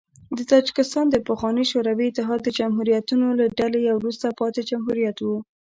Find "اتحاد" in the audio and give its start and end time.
2.09-2.39